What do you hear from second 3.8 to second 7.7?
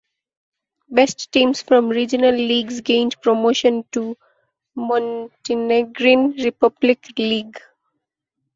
to Montenegrin Republic League.